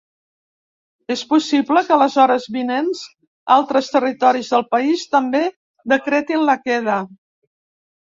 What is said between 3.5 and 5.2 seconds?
altres territoris del país